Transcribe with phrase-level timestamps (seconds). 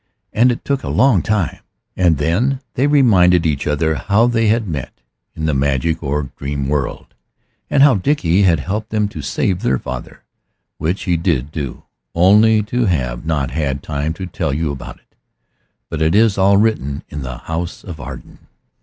[0.33, 1.59] And it took a long time.
[1.95, 4.99] And then they reminded each other how they had met
[5.35, 7.13] in the magic or dream world,
[7.69, 10.23] and how Dickie had helped them to save their father
[10.79, 11.83] which he did do,
[12.15, 15.15] only I have not had time to tell you about it;
[15.87, 18.47] but it is all written in "The House of Arden."